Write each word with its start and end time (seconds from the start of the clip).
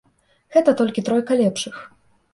Гэта 0.55 0.73
толькі 0.81 1.05
тройка 1.11 1.37
лепшых. 1.45 1.75